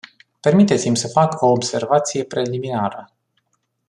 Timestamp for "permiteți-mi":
0.39-0.97